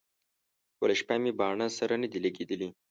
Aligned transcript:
ټوله 0.77 0.95
شپه 1.01 1.15
مې 1.21 1.31
باڼه 1.39 1.67
سره 1.79 1.93
نه 2.01 2.07
دي 2.11 2.19
لګېدلي. 2.25 2.69